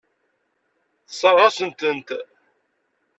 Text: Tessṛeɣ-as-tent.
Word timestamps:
Tessṛeɣ-as-tent. 1.07 2.09